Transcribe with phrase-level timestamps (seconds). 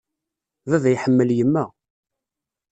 [0.69, 1.65] Baba iḥemmel yemma.